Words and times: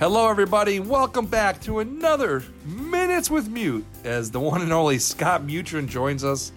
Hello, 0.00 0.30
everybody. 0.30 0.80
Welcome 0.80 1.26
back 1.26 1.60
to 1.60 1.80
another 1.80 2.42
Minutes 2.64 3.28
with 3.28 3.50
Mute 3.50 3.84
as 4.02 4.30
the 4.30 4.40
one 4.40 4.62
and 4.62 4.72
only 4.72 4.98
Scott 4.98 5.42
Mutryn 5.42 5.86
joins 5.86 6.24
us. 6.24 6.52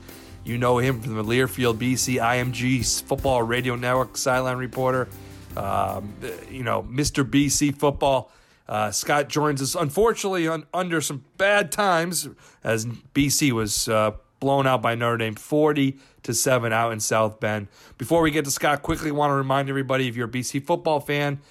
You 0.45 0.57
know 0.57 0.77
him 0.77 1.01
from 1.01 1.15
the 1.15 1.23
Learfield, 1.25 1.75
BC 1.75 2.21
IMG 2.21 3.03
Football 3.03 3.43
Radio 3.43 3.75
Network 3.75 4.15
sideline 4.15 4.55
reporter. 4.55 5.09
Um, 5.57 6.13
you 6.49 6.63
know, 6.63 6.84
Mr. 6.84 7.29
BC 7.29 7.77
Football. 7.77 8.31
Uh, 8.70 8.91
Scott 8.91 9.27
joins 9.27 9.62
us, 9.62 9.75
unfortunately, 9.75 10.48
un- 10.48 10.65
under 10.73 11.01
some 11.01 11.25
bad 11.37 11.70
times 11.70 12.29
as 12.63 12.85
BC 12.85 13.51
was 13.51 13.89
uh, 13.89 14.12
blown 14.39 14.65
out 14.67 14.81
by 14.81 14.95
Notre 14.95 15.17
Dame 15.17 15.35
40 15.35 15.98
to 16.23 16.34
7 16.34 16.71
out 16.71 16.93
in 16.93 17.01
South 17.01 17.41
Bend. 17.41 17.67
Before 17.98 18.21
we 18.21 18.31
get 18.31 18.45
to 18.45 18.51
Scott, 18.51 18.84
quickly 18.84 19.12
want 19.12 19.31
to 19.31 19.35
remind 19.35 19.67
everybody 19.67 20.07
if 20.07 20.15
you're 20.15 20.29
a 20.29 20.31
BC 20.31 20.65
football 20.65 21.01
fan, 21.01 21.41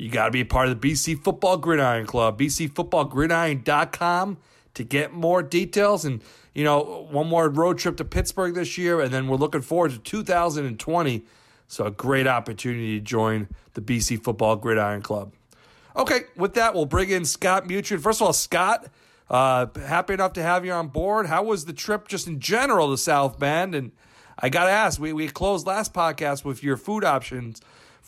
you 0.00 0.08
got 0.08 0.24
to 0.24 0.30
be 0.30 0.40
a 0.40 0.46
part 0.46 0.68
of 0.68 0.80
the 0.80 0.88
BC 0.90 1.22
Football 1.22 1.58
Gridiron 1.58 2.06
Club, 2.06 2.40
bcfootballgridiron.com 2.40 4.38
to 4.72 4.84
get 4.84 5.12
more 5.12 5.42
details 5.42 6.06
and 6.06 6.22
you 6.54 6.64
know 6.64 7.06
one 7.10 7.28
more 7.28 7.50
road 7.50 7.76
trip 7.78 7.98
to 7.98 8.04
Pittsburgh 8.04 8.54
this 8.54 8.78
year 8.78 9.00
and 9.00 9.12
then 9.12 9.28
we're 9.28 9.36
looking 9.36 9.60
forward 9.60 9.90
to 9.90 9.98
2020. 9.98 11.22
So 11.68 11.84
a 11.84 11.90
great 11.90 12.26
opportunity 12.26 12.98
to 12.98 13.04
join 13.04 13.48
the 13.74 13.82
BC 13.82 14.24
Football 14.24 14.56
Gridiron 14.56 15.02
Club. 15.02 15.34
Okay, 15.94 16.20
with 16.34 16.54
that 16.54 16.74
we'll 16.74 16.86
bring 16.86 17.10
in 17.10 17.26
Scott 17.26 17.64
Mutryn. 17.64 18.00
First 18.00 18.22
of 18.22 18.26
all, 18.26 18.32
Scott, 18.32 18.86
uh, 19.28 19.66
happy 19.84 20.14
enough 20.14 20.32
to 20.32 20.42
have 20.42 20.64
you 20.64 20.72
on 20.72 20.88
board. 20.88 21.26
How 21.26 21.42
was 21.42 21.66
the 21.66 21.74
trip 21.74 22.08
just 22.08 22.26
in 22.26 22.40
general 22.40 22.90
to 22.90 22.96
South 22.96 23.38
Bend? 23.38 23.74
And 23.74 23.92
I 24.38 24.48
got 24.48 24.64
to 24.64 24.70
ask, 24.70 24.98
we, 24.98 25.12
we 25.12 25.28
closed 25.28 25.66
last 25.66 25.92
podcast 25.92 26.42
with 26.42 26.62
your 26.64 26.78
food 26.78 27.04
options 27.04 27.60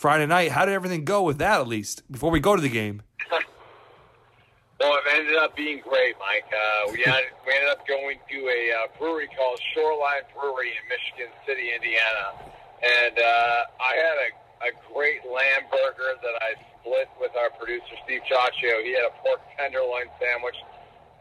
Friday 0.02 0.26
night. 0.26 0.50
How 0.50 0.66
did 0.66 0.74
everything 0.74 1.06
go 1.06 1.22
with 1.22 1.38
that, 1.38 1.62
at 1.62 1.70
least, 1.70 2.02
before 2.10 2.34
we 2.34 2.42
go 2.42 2.58
to 2.58 2.60
the 2.60 2.66
game? 2.66 3.06
well, 3.30 4.98
it 4.98 5.06
ended 5.14 5.38
up 5.38 5.54
being 5.54 5.78
great, 5.78 6.18
Mike. 6.18 6.42
Uh, 6.50 6.90
we, 6.90 6.98
had, 7.06 7.22
we 7.46 7.54
ended 7.54 7.70
up 7.70 7.86
going 7.86 8.18
to 8.18 8.38
a 8.50 8.60
uh, 8.82 8.98
brewery 8.98 9.30
called 9.30 9.62
Shoreline 9.70 10.26
Brewery 10.34 10.74
in 10.74 10.82
Michigan 10.90 11.30
City, 11.46 11.70
Indiana. 11.70 12.34
And 12.82 13.14
uh, 13.14 13.78
I 13.78 13.94
had 13.94 14.16
a, 14.26 14.30
a 14.66 14.70
great 14.90 15.22
lamb 15.22 15.70
burger 15.70 16.18
that 16.18 16.36
I 16.50 16.58
split 16.82 17.06
with 17.22 17.30
our 17.38 17.54
producer, 17.54 17.94
Steve 18.02 18.26
Chaccio. 18.26 18.82
He 18.82 18.98
had 18.98 19.06
a 19.06 19.14
pork 19.22 19.38
tenderloin 19.54 20.10
sandwich, 20.18 20.58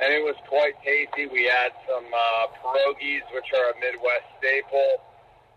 and 0.02 0.09
it 0.09 0.26
was 0.26 0.34
quite 0.50 0.74
tasty. 0.82 1.30
We 1.30 1.46
had 1.46 1.70
some 1.86 2.09
uh, 2.09 2.50
pierogies, 2.66 3.30
which 3.30 3.46
are 3.54 3.70
a 3.70 3.78
Midwest 3.78 4.26
staple 4.42 5.06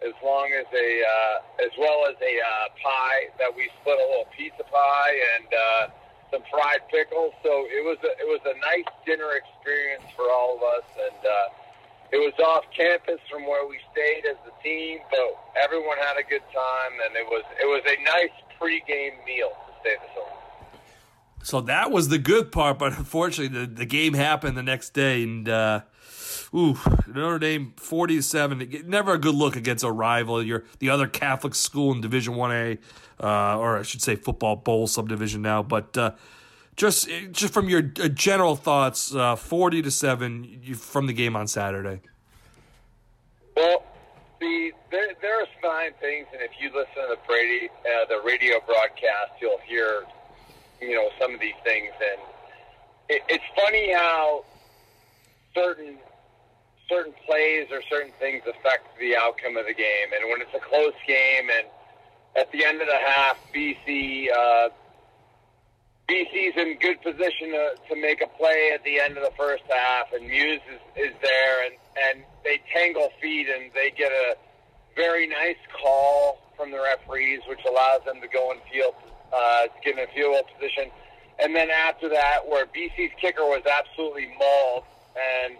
as 0.03 0.15
long 0.25 0.51
as 0.59 0.67
a 0.75 0.89
uh, 1.03 1.65
as 1.65 1.73
well 1.79 2.07
as 2.09 2.17
a 2.19 2.35
uh, 2.41 2.69
pie 2.83 3.31
that 3.39 3.55
we 3.55 3.71
split 3.81 3.99
a 3.99 4.07
little 4.11 4.29
pizza 4.37 4.65
pie 4.65 5.15
and 5.37 5.49
uh, 5.55 5.85
some 6.33 6.43
fried 6.51 6.83
pickles. 6.91 7.33
So 7.43 7.67
it 7.71 7.85
was 7.87 7.99
a, 8.03 8.13
it 8.19 8.27
was 8.27 8.43
a 8.45 8.59
nice 8.59 8.91
dinner 9.07 9.39
experience 9.39 10.05
for 10.17 10.31
all 10.31 10.59
of 10.59 10.63
us, 10.63 10.89
and 10.99 11.21
uh, 11.23 12.15
it 12.15 12.19
was 12.19 12.35
off 12.43 12.65
campus 12.77 13.21
from 13.31 13.47
where 13.47 13.67
we 13.67 13.79
stayed 13.93 14.27
as 14.27 14.37
a 14.47 14.55
team, 14.63 14.99
but 15.11 15.39
everyone 15.63 15.99
had 15.99 16.17
a 16.19 16.27
good 16.27 16.45
time, 16.51 16.95
and 17.07 17.15
it 17.17 17.27
was 17.27 17.45
it 17.63 17.67
was 17.67 17.83
a 17.87 17.97
nice 18.03 18.35
pregame 18.59 19.25
meal 19.25 19.51
to 19.51 19.73
say 19.83 19.95
the 19.95 20.21
least. 20.21 20.45
So 21.45 21.61
that 21.63 21.91
was 21.91 22.09
the 22.09 22.19
good 22.19 22.53
part, 22.53 22.79
but 22.79 22.97
unfortunately, 22.97 23.67
the, 23.67 23.67
the 23.67 23.87
game 23.87 24.15
happened 24.15 24.57
the 24.57 24.63
next 24.63 24.91
day, 24.95 25.23
and 25.23 25.49
uh, 25.49 25.83
ooh, 26.55 26.79
Notre 27.07 27.39
Dame 27.39 27.73
forty 27.77 28.21
seven. 28.21 28.85
Never 28.87 29.15
a 29.15 29.19
good 29.19 29.35
look 29.35 29.57
against 29.57 29.85
a 29.85 29.91
rival. 29.91 30.43
You're 30.43 30.65
the 30.79 30.91
other 30.91 31.07
Catholic 31.07 31.55
school 31.55 31.93
in 31.93 32.01
Division 32.01 32.37
One 32.37 32.53
A, 32.53 32.79
uh, 33.21 33.59
or 33.59 33.79
I 33.79 33.83
should 33.83 34.03
say 34.03 34.17
football 34.17 34.57
bowl 34.57 34.87
subdivision 34.87 35.43
now. 35.43 35.63
But 35.63 35.97
uh, 35.97 36.13
just 36.77 37.09
just 37.33 37.53
from 37.53 37.69
your 37.69 37.91
uh, 38.01 38.09
general 38.09 38.57
thoughts, 38.57 39.15
uh, 39.15 39.37
forty 39.37 39.83
to 39.83 39.91
seven 39.91 40.61
from 40.75 41.07
the 41.07 41.13
game 41.13 41.37
on 41.37 41.47
Saturday. 41.47 42.01
Well, 43.57 43.85
the 44.41 44.73
there, 44.91 45.15
there 45.21 45.41
are 45.41 45.47
fine 45.63 45.93
things, 46.01 46.27
and 46.33 46.43
if 46.43 46.51
you 46.61 46.69
listen 46.69 46.95
to 46.95 47.09
the 47.11 47.19
Brady 47.27 47.69
uh, 47.69 48.07
the 48.09 48.21
radio 48.25 48.61
broadcast, 48.67 49.33
you'll 49.41 49.61
hear 49.67 50.05
you 50.81 50.95
know 50.95 51.09
some 51.21 51.35
of 51.35 51.41
these 51.41 51.55
things, 51.63 51.93
and 52.01 52.21
it, 53.09 53.23
it's 53.29 53.45
funny 53.55 53.93
how 53.93 54.45
certain 55.55 55.99
certain 56.89 57.15
plays 57.27 57.69
or 57.71 57.83
certain 57.89 58.13
things 58.19 58.43
affect 58.47 58.99
the 58.99 59.17
outcome 59.17 59.57
of 59.57 59.67
the 59.67 59.75
game. 59.75 60.09
And 60.15 60.31
when 60.31 60.41
it's 60.41 60.55
a 60.55 60.61
close 60.61 60.95
game, 61.07 61.49
and 61.51 61.67
at 62.37 62.51
the 62.53 62.65
end 62.65 62.81
of 62.81 62.89
the 62.89 62.99
half, 62.99 63.39
BC 63.55 64.29
uh, 64.31 64.69
BC's 66.09 66.57
in 66.57 66.79
good 66.81 67.01
position 67.01 67.53
to, 67.53 67.75
to 67.89 67.97
make 68.01 68.21
a 68.21 68.27
play 68.37 68.73
at 68.75 68.85
the 68.85 69.01
end 69.01 69.17
of 69.17 69.25
the 69.25 69.33
first 69.39 69.63
half, 69.71 70.13
and 70.13 70.27
Muse 70.27 70.61
is, 70.71 71.09
is 71.09 71.15
there, 71.23 71.67
and 71.67 71.75
and 72.11 72.25
they 72.45 72.61
tangle 72.75 73.11
feet, 73.21 73.49
and 73.49 73.71
they 73.73 73.91
get 73.91 74.13
a 74.13 74.37
very 74.97 75.27
nice 75.27 75.57
call 75.81 76.41
from 76.57 76.71
the 76.71 76.81
referees, 76.81 77.41
which 77.49 77.61
allows 77.69 78.05
them 78.05 78.21
to 78.21 78.29
go 78.29 78.53
in 78.53 78.59
field, 78.71 78.95
uh, 79.33 79.67
get 79.83 79.99
in 79.99 80.05
a 80.05 80.07
field 80.15 80.35
goal 80.35 80.43
position. 80.59 80.91
And 81.39 81.55
then 81.55 81.69
after 81.71 82.09
that, 82.11 82.47
where 82.47 82.67
BC's 82.67 83.13
kicker 83.21 83.43
was 83.43 83.63
absolutely 83.67 84.29
mauled, 84.39 84.85
and 85.17 85.57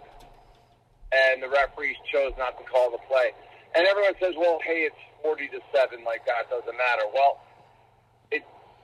referees 1.75 1.97
chose 2.11 2.33
not 2.37 2.57
to 2.57 2.63
call 2.63 2.91
the 2.91 2.97
play. 3.07 3.31
And 3.75 3.85
everyone 3.87 4.13
says, 4.19 4.35
"Well, 4.37 4.59
hey, 4.63 4.87
it's 4.87 4.95
forty 5.21 5.47
to 5.49 5.59
seven. 5.73 6.03
Like 6.03 6.25
that 6.25 6.49
doesn't 6.49 6.77
matter." 6.77 7.03
Well, 7.13 7.41
it 8.31 8.43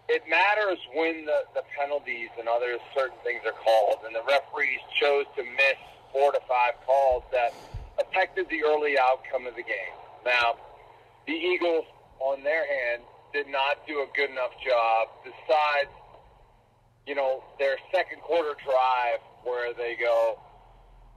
it 0.09 0.23
matters 0.29 0.79
when 0.93 1.25
the 1.25 1.45
the 1.55 1.63
penalties 1.79 2.29
and 2.37 2.47
other 2.47 2.77
certain 2.93 3.17
things 3.23 3.41
are 3.45 3.55
called, 3.63 3.99
and 4.05 4.15
the 4.15 4.23
referees 4.27 4.81
chose 4.99 5.25
to 5.37 5.43
miss 5.43 5.79
four 6.11 6.31
to 6.31 6.39
five 6.47 6.73
calls 6.85 7.23
that 7.31 7.55
affected 7.99 8.47
the 8.49 8.63
early 8.63 8.97
outcome 8.99 9.47
of 9.47 9.55
the 9.55 9.63
game. 9.63 9.95
Now, 10.25 10.55
the 11.25 11.33
Eagles, 11.33 11.85
on 12.19 12.43
their 12.43 12.65
hand, 12.67 13.03
did 13.31 13.47
not 13.47 13.87
do 13.87 14.01
a 14.01 14.07
good 14.15 14.29
enough 14.29 14.51
job. 14.65 15.07
Besides, 15.23 15.89
you 17.07 17.15
know, 17.15 17.43
their 17.59 17.77
second 17.95 18.21
quarter 18.21 18.55
drive 18.63 19.19
where 19.43 19.73
they 19.73 19.95
go 19.95 20.37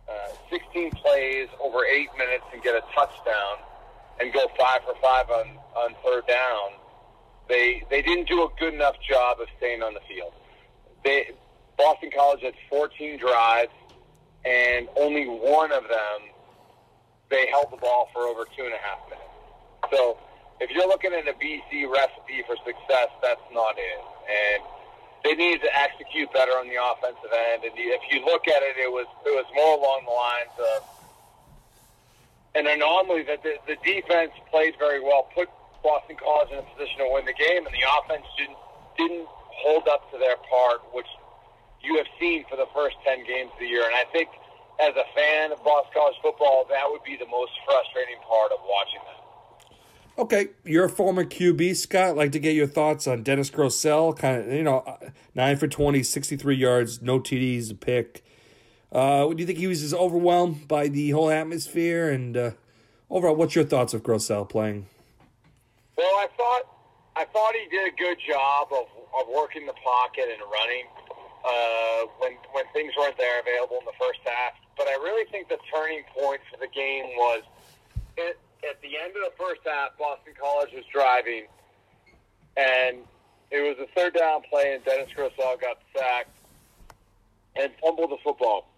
uh, 0.08 0.28
16 0.50 0.90
plays 0.92 1.48
over 1.60 1.84
eight 1.84 2.08
minutes 2.18 2.44
and 2.52 2.62
get 2.62 2.74
a 2.74 2.82
touchdown 2.94 3.56
and 4.20 4.32
go 4.32 4.46
five 4.58 4.80
for 4.84 4.94
five 5.02 5.28
on, 5.30 5.58
on 5.76 5.94
third 6.04 6.26
down, 6.26 6.70
they 7.48 7.82
they 7.90 8.00
didn't 8.02 8.28
do 8.28 8.42
a 8.42 8.48
good 8.58 8.74
enough 8.74 8.94
job 9.08 9.40
of 9.40 9.48
staying 9.58 9.82
on 9.82 9.94
the 9.94 10.00
field. 10.08 10.32
They 11.04 11.30
Boston 11.76 12.10
College 12.14 12.42
had 12.42 12.54
14 12.70 13.18
drives, 13.18 13.72
and 14.44 14.88
only 14.96 15.26
one 15.26 15.72
of 15.72 15.82
them 15.84 16.30
they 17.30 17.48
held 17.48 17.72
the 17.72 17.76
ball 17.76 18.08
for 18.12 18.22
over 18.22 18.44
two 18.56 18.64
and 18.64 18.74
a 18.74 18.78
half 18.78 18.98
minutes. 19.08 19.28
So 19.92 20.18
if 20.60 20.70
you're 20.70 20.86
looking 20.86 21.12
at 21.12 21.26
a 21.26 21.32
BC 21.32 21.90
recipe 21.90 22.42
for 22.46 22.56
success, 22.64 23.08
that's 23.20 23.42
not 23.52 23.74
it. 23.76 24.04
And 24.30 24.62
they 25.24 25.34
needed 25.34 25.64
to 25.64 25.72
execute 25.72 26.30
better 26.32 26.52
on 26.52 26.68
the 26.68 26.76
offensive 26.76 27.32
end. 27.32 27.64
And 27.64 27.72
if 27.74 28.02
you 28.12 28.20
look 28.28 28.46
at 28.46 28.60
it, 28.60 28.76
it 28.76 28.92
was 28.92 29.08
it 29.24 29.32
was 29.32 29.48
more 29.56 29.80
along 29.80 30.04
the 30.04 30.12
lines 30.12 30.54
of 30.60 30.78
an 32.54 32.68
anomaly 32.68 33.24
that 33.24 33.42
the, 33.42 33.56
the 33.66 33.80
defense 33.82 34.30
played 34.52 34.76
very 34.78 35.00
well, 35.00 35.26
put 35.34 35.48
Boston 35.82 36.16
College 36.20 36.52
in 36.52 36.60
a 36.60 36.66
position 36.76 37.00
to 37.00 37.08
win 37.10 37.24
the 37.24 37.34
game, 37.34 37.64
and 37.64 37.74
the 37.74 37.82
offense 37.98 38.28
didn't 38.36 38.60
didn't 39.00 39.26
hold 39.64 39.88
up 39.88 40.12
to 40.12 40.18
their 40.20 40.36
part, 40.44 40.84
which 40.92 41.08
you 41.80 41.96
have 41.96 42.06
seen 42.20 42.44
for 42.48 42.56
the 42.56 42.68
first 42.76 42.96
ten 43.02 43.24
games 43.24 43.50
of 43.52 43.58
the 43.58 43.66
year. 43.66 43.88
And 43.88 43.96
I 43.96 44.04
think, 44.12 44.28
as 44.78 44.92
a 44.92 45.08
fan 45.16 45.52
of 45.56 45.64
Boston 45.64 45.92
College 45.96 46.20
football, 46.20 46.68
that 46.68 46.84
would 46.84 47.02
be 47.02 47.16
the 47.16 47.28
most 47.32 47.52
frustrating 47.64 48.20
part 48.28 48.52
of 48.52 48.60
watching 48.68 49.00
that. 49.08 49.23
Okay, 50.16 50.50
you're 50.64 50.84
a 50.84 50.88
former 50.90 51.24
QB, 51.24 51.74
Scott. 51.76 52.10
I'd 52.10 52.16
like 52.16 52.32
to 52.32 52.38
get 52.38 52.54
your 52.54 52.68
thoughts 52.68 53.06
on 53.08 53.22
Dennis 53.24 53.50
Grosel. 53.50 54.16
Kind 54.16 54.42
of, 54.42 54.52
you 54.52 54.62
know, 54.62 54.78
uh, 54.78 55.10
nine 55.34 55.56
for 55.56 55.66
20, 55.66 56.02
63 56.04 56.54
yards, 56.54 57.02
no 57.02 57.18
TDs, 57.18 57.72
a 57.72 57.74
pick. 57.74 58.24
Uh, 58.92 59.26
do 59.28 59.36
you 59.38 59.46
think 59.46 59.58
he 59.58 59.66
was 59.66 59.80
just 59.80 59.94
overwhelmed 59.94 60.68
by 60.68 60.86
the 60.88 61.10
whole 61.10 61.30
atmosphere? 61.30 62.10
And 62.10 62.36
uh, 62.36 62.50
overall, 63.10 63.34
what's 63.34 63.56
your 63.56 63.64
thoughts 63.64 63.92
of 63.92 64.04
Grosel 64.04 64.48
playing? 64.48 64.86
Well, 65.98 66.06
I 66.06 66.28
thought 66.36 66.62
I 67.16 67.24
thought 67.24 67.52
he 67.54 67.68
did 67.76 67.92
a 67.92 67.96
good 67.96 68.18
job 68.28 68.68
of, 68.72 68.86
of 69.20 69.26
working 69.34 69.66
the 69.66 69.74
pocket 69.74 70.26
and 70.32 70.42
running. 70.42 70.86
uh, 71.44 72.06
when 72.18 72.32
when 72.52 72.64
things 72.72 72.92
weren't 72.98 73.16
there 73.18 73.40
available 73.40 73.78
in 73.78 73.84
the 73.84 73.98
first 74.00 74.20
half. 74.24 74.54
But 74.76 74.88
I 74.88 74.94
really 74.94 75.28
think 75.30 75.48
the 75.48 75.58
turning 75.72 76.02
point 76.16 76.40
for 76.50 76.58
the 76.58 76.68
game 76.68 77.04
was 77.16 77.42
it, 78.16 78.38
at 78.68 78.80
the 78.82 78.96
end 78.96 79.14
of 79.16 79.32
the 79.32 79.36
first 79.38 79.60
half. 79.64 79.96
Boston 79.98 80.32
College 80.40 80.70
was 80.74 80.84
driving, 80.92 81.46
and 82.56 82.98
it 83.50 83.60
was 83.60 83.76
a 83.80 83.86
third 83.94 84.14
down 84.14 84.42
play, 84.50 84.74
and 84.74 84.84
Dennis 84.84 85.10
Grosel 85.16 85.60
got 85.60 85.78
sacked 85.96 86.30
and 87.56 87.70
fumbled 87.80 88.10
the 88.10 88.18
football. 88.22 88.68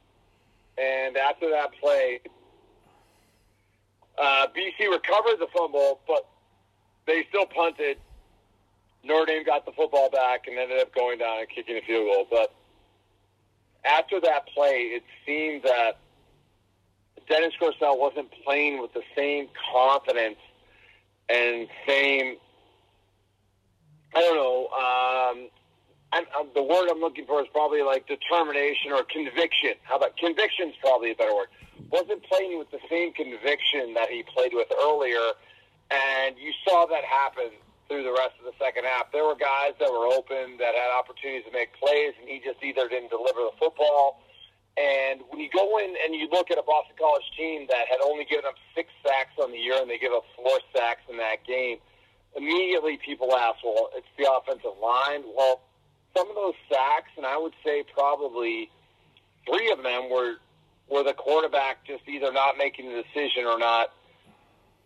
And 0.78 1.16
after 1.16 1.48
that 1.50 1.70
play, 1.80 2.20
uh, 4.18 4.46
BC 4.48 4.90
recovered 4.90 5.38
the 5.38 5.48
fumble, 5.54 6.00
but 6.06 6.28
they 7.06 7.24
still 7.28 7.46
punted. 7.46 7.98
Notre 9.04 9.26
Dame 9.26 9.44
got 9.44 9.64
the 9.64 9.72
football 9.72 10.10
back 10.10 10.46
and 10.46 10.58
ended 10.58 10.80
up 10.80 10.94
going 10.94 11.18
down 11.18 11.38
and 11.38 11.48
kicking 11.48 11.76
a 11.76 11.80
field 11.82 12.06
goal. 12.06 12.26
But 12.30 12.52
after 13.84 14.20
that 14.20 14.48
play, 14.48 14.90
it 14.92 15.04
seemed 15.24 15.62
that 15.62 15.98
Dennis 17.28 17.54
Grosel 17.60 17.98
wasn't 17.98 18.28
playing 18.44 18.80
with 18.80 18.92
the 18.92 19.02
same 19.16 19.48
confidence 19.72 20.38
and 21.28 21.68
same, 21.86 22.36
I 24.14 24.20
don't 24.20 24.36
know, 24.36 24.68
um, 24.68 25.48
I'm, 26.12 26.24
I'm, 26.38 26.46
the 26.54 26.62
word 26.62 26.88
I'm 26.88 27.00
looking 27.00 27.26
for 27.26 27.40
is 27.42 27.48
probably 27.52 27.82
like 27.82 28.06
determination 28.06 28.92
or 28.92 29.02
conviction. 29.02 29.74
How 29.82 29.96
about 29.96 30.16
conviction 30.16 30.68
is 30.68 30.74
probably 30.80 31.10
a 31.10 31.14
better 31.14 31.34
word. 31.34 31.48
Wasn't 31.90 32.22
playing 32.24 32.58
with 32.58 32.70
the 32.70 32.78
same 32.88 33.12
conviction 33.12 33.94
that 33.94 34.08
he 34.08 34.22
played 34.22 34.52
with 34.54 34.68
earlier, 34.82 35.34
and 35.90 36.36
you 36.38 36.52
saw 36.66 36.86
that 36.86 37.04
happen 37.04 37.50
through 37.88 38.02
the 38.02 38.12
rest 38.12 38.34
of 38.38 38.46
the 38.46 38.56
second 38.58 38.84
half. 38.84 39.12
There 39.12 39.24
were 39.24 39.36
guys 39.36 39.74
that 39.78 39.90
were 39.90 40.06
open 40.06 40.58
that 40.58 40.74
had 40.74 40.90
opportunities 40.96 41.44
to 41.46 41.52
make 41.52 41.74
plays, 41.78 42.14
and 42.18 42.28
he 42.28 42.40
just 42.42 42.62
either 42.62 42.88
didn't 42.88 43.10
deliver 43.10 43.46
the 43.46 43.54
football. 43.58 44.22
And 44.76 45.22
when 45.30 45.40
you 45.40 45.48
go 45.48 45.78
in 45.78 45.94
and 46.04 46.14
you 46.14 46.28
look 46.30 46.50
at 46.50 46.58
a 46.58 46.62
Boston 46.62 46.96
College 46.98 47.24
team 47.36 47.66
that 47.68 47.88
had 47.88 48.00
only 48.04 48.24
given 48.24 48.44
up 48.44 48.54
six 48.74 48.88
sacks 49.02 49.32
on 49.40 49.50
the 49.50 49.58
year, 49.58 49.80
and 49.80 49.88
they 49.88 49.98
give 49.98 50.12
up 50.12 50.24
four 50.36 50.60
sacks 50.74 51.00
in 51.08 51.16
that 51.16 51.44
game, 51.46 51.78
immediately 52.36 52.98
people 52.98 53.34
ask, 53.34 53.56
"Well, 53.64 53.88
it's 53.96 54.08
the 54.18 54.30
offensive 54.30 54.76
line." 54.76 55.24
Well, 55.34 55.62
some 56.14 56.28
of 56.28 56.36
those 56.36 56.54
sacks, 56.68 57.10
and 57.16 57.24
I 57.24 57.38
would 57.38 57.54
say 57.64 57.84
probably 57.94 58.70
three 59.46 59.70
of 59.72 59.82
them 59.82 60.10
were 60.10 60.36
were 60.88 61.02
the 61.02 61.14
quarterback 61.14 61.84
just 61.84 62.06
either 62.06 62.30
not 62.32 62.56
making 62.58 62.88
the 62.88 63.02
decision 63.02 63.44
or 63.46 63.58
not 63.58 63.92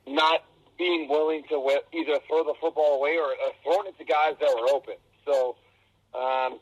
not 0.07 0.45
being 0.79 1.09
willing 1.09 1.43
to 1.49 1.81
either 1.93 2.19
throw 2.27 2.43
the 2.45 2.55
football 2.61 2.97
away 2.97 3.19
or, 3.19 3.27
or 3.27 3.53
throwing 3.63 3.87
it 3.89 3.99
to 3.99 4.05
guys 4.05 4.35
that 4.41 4.49
were 4.49 4.71
open. 4.71 4.95
So 5.27 5.57
um, 6.15 6.59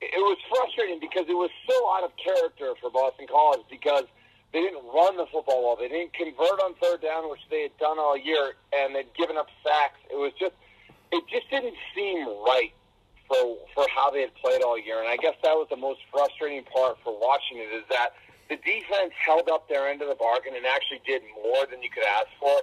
it 0.00 0.20
was 0.20 0.38
frustrating 0.48 1.00
because 1.00 1.24
it 1.28 1.36
was 1.36 1.50
so 1.68 1.76
out 1.96 2.04
of 2.04 2.12
character 2.16 2.74
for 2.80 2.90
Boston 2.90 3.26
College 3.28 3.64
because 3.70 4.04
they 4.52 4.60
didn't 4.60 4.84
run 4.92 5.16
the 5.16 5.26
football 5.32 5.64
well. 5.64 5.76
They 5.76 5.88
didn't 5.88 6.12
convert 6.12 6.60
on 6.60 6.74
third 6.80 7.02
down, 7.02 7.28
which 7.30 7.40
they 7.50 7.62
had 7.62 7.76
done 7.78 7.98
all 7.98 8.16
year, 8.16 8.54
and 8.72 8.94
they'd 8.94 9.12
given 9.16 9.36
up 9.36 9.48
sacks. 9.64 9.98
It 10.10 10.16
was 10.16 10.32
just, 10.38 10.54
it 11.12 11.24
just 11.28 11.48
didn't 11.50 11.76
seem 11.94 12.26
right 12.44 12.72
for 13.28 13.56
for 13.74 13.86
how 13.88 14.10
they 14.10 14.20
had 14.20 14.34
played 14.36 14.62
all 14.62 14.78
year. 14.78 15.00
And 15.00 15.08
I 15.08 15.16
guess 15.16 15.34
that 15.42 15.54
was 15.54 15.66
the 15.70 15.76
most 15.76 16.00
frustrating 16.12 16.64
part 16.64 16.98
for 17.02 17.18
watching 17.18 17.58
it 17.58 17.72
is 17.74 17.84
that 17.90 18.14
the 18.48 18.56
defense 18.56 19.12
held 19.18 19.48
up 19.48 19.68
their 19.68 19.88
end 19.88 20.02
of 20.02 20.08
the 20.08 20.14
bargain 20.14 20.54
and 20.54 20.64
actually 20.64 21.00
did 21.04 21.22
more 21.42 21.66
than 21.66 21.82
you 21.82 21.90
could 21.90 22.04
ask 22.04 22.28
for. 22.38 22.62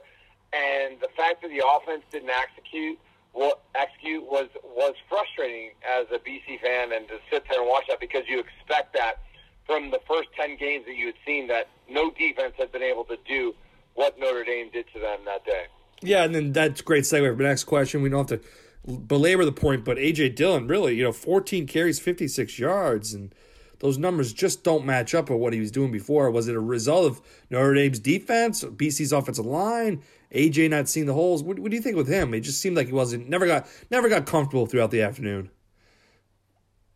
And 0.54 1.00
the 1.02 1.10
fact 1.18 1.42
that 1.42 1.50
the 1.50 1.66
offense 1.66 2.04
didn't 2.12 2.30
execute 2.30 2.98
what 3.34 3.64
execute 3.76 4.24
was 4.24 4.48
was 4.64 4.94
frustrating 5.10 5.72
as 5.84 6.06
a 6.12 6.20
BC 6.20 6.62
fan 6.62 6.94
and 6.94 7.08
to 7.08 7.16
sit 7.32 7.44
there 7.50 7.60
and 7.60 7.70
watch 7.70 7.86
that 7.90 8.00
because 8.00 8.24
you 8.28 8.40
expect 8.40 8.94
that 8.94 9.22
from 9.66 9.92
the 9.92 10.00
first 10.08 10.30
ten 10.40 10.58
games 10.58 10.86
that 10.86 10.96
you 10.96 11.08
had 11.08 11.16
seen 11.26 11.48
that 11.48 11.68
no 11.90 12.12
defense 12.12 12.54
had 12.58 12.72
been 12.72 12.84
able 12.84 13.04
to 13.06 13.18
do 13.28 13.54
what 13.96 14.18
Notre 14.20 14.44
Dame 14.44 14.70
did 14.72 14.86
to 14.94 15.00
them 15.00 15.20
that 15.26 15.46
day. 15.46 15.66
Yeah, 16.02 16.24
and 16.24 16.34
then 16.34 16.52
that's 16.54 16.82
great 16.82 17.04
segue 17.04 17.30
for 17.32 17.36
the 17.36 17.44
next 17.44 17.64
question. 17.64 18.02
We 18.02 18.10
don't 18.10 18.30
have 18.30 18.42
to 18.42 18.48
belabor 18.88 19.46
the 19.46 19.52
point, 19.52 19.86
but 19.86 19.98
AJ 19.98 20.36
Dillon 20.36 20.68
really, 20.68 20.96
you 20.96 21.04
know, 21.04 21.12
14 21.12 21.66
carries, 21.68 22.00
56 22.00 22.60
yards, 22.60 23.14
and 23.14 23.34
those 23.80 23.98
numbers 23.98 24.34
just 24.34 24.64
don't 24.64 24.86
match 24.86 25.16
up 25.16 25.30
with 25.30 25.40
what 25.40 25.54
he 25.54 25.60
was 25.60 25.72
doing 25.72 25.92
before. 25.92 26.30
Was 26.30 26.48
it 26.48 26.56
a 26.56 26.60
result 26.60 27.06
of 27.06 27.22
Notre 27.50 27.74
Dame's 27.74 28.00
defense, 28.00 28.64
BC's 28.64 29.14
offensive 29.14 29.46
line, 29.46 30.04
AJ 30.34 30.70
not 30.70 30.90
seeing 30.90 31.06
the 31.06 31.14
holes? 31.14 31.44
What, 31.44 31.60
what 31.60 31.72
do 31.72 31.78
you 31.78 31.82
think 31.82 31.96
with 31.96 32.08
him? 32.08 32.34
It 32.34 32.42
just 32.42 32.60
seemed 32.60 32.76
like 32.76 32.88
he 32.88 32.94
wasn't 32.94 33.30
never 33.30 33.46
got 33.46 33.68
never 33.90 34.10
got 34.10 34.26
comfortable 34.26 34.66
throughout 34.66 34.92
the 34.92 35.02
afternoon. 35.02 35.50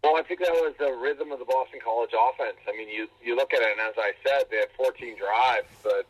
Well, 0.04 0.16
I 0.16 0.24
think 0.24 0.40
that 0.40 0.52
was 0.52 0.74
the 0.80 0.92
rhythm 0.94 1.32
of 1.32 1.40
the 1.40 1.46
Boston 1.46 1.80
College 1.84 2.12
offense. 2.14 2.58
I 2.68 2.76
mean, 2.78 2.90
you 2.90 3.08
you 3.24 3.36
look 3.36 3.54
at 3.54 3.62
it, 3.62 3.70
and 3.72 3.82
as 3.82 3.96
I 3.98 4.12
said, 4.26 4.46
they 4.50 4.58
had 4.58 4.70
14 4.78 5.16
drives, 5.18 5.68
but 5.84 6.06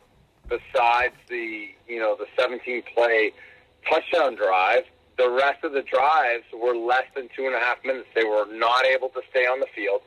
besides 0.48 1.14
the 1.28 1.70
you 1.86 1.98
know 1.98 2.16
the 2.16 2.26
17 2.38 2.82
play 2.94 3.32
touchdown 3.88 4.34
drive, 4.34 4.84
the 5.16 5.28
rest 5.28 5.64
of 5.64 5.72
the 5.72 5.82
drives 5.82 6.44
were 6.54 6.76
less 6.76 7.06
than 7.14 7.28
two 7.34 7.46
and 7.46 7.54
a 7.54 7.58
half 7.58 7.84
minutes. 7.84 8.08
They 8.14 8.24
were 8.24 8.46
not 8.50 8.86
able 8.86 9.08
to 9.10 9.20
stay 9.30 9.46
on 9.46 9.60
the 9.60 9.66
field. 9.74 10.02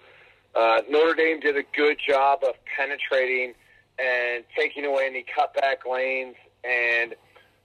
Uh, 0.56 0.82
Notre 0.90 1.14
Dame 1.14 1.40
did 1.40 1.58
a 1.58 1.64
good 1.76 1.98
job 2.06 2.44
of 2.44 2.56
penetrating 2.66 3.54
and 4.00 4.44
taking 4.58 4.86
away 4.86 5.08
any 5.08 5.24
cutback 5.24 5.90
lanes. 5.90 6.36
And 6.64 7.16